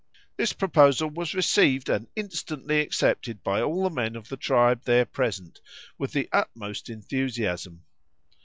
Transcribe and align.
This 0.35 0.51
proposal 0.51 1.11
was 1.11 1.35
received 1.35 1.87
and 1.87 2.07
instantly 2.15 2.79
accepted 2.79 3.43
by 3.43 3.61
all 3.61 3.83
the 3.83 3.91
men 3.93 4.15
of 4.15 4.29
the 4.29 4.35
tribe 4.35 4.81
there 4.85 5.05
present 5.05 5.61
with 5.99 6.11
the 6.11 6.27
utmost 6.31 6.89
enthusiasm. 6.89 7.83